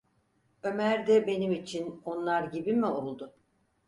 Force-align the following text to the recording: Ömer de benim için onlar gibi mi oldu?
Ömer 0.63 1.07
de 1.07 1.27
benim 1.27 1.51
için 1.51 2.01
onlar 2.05 2.43
gibi 2.43 2.73
mi 2.73 2.85
oldu? 2.85 3.33